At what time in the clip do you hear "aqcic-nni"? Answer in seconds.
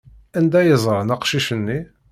1.15-1.79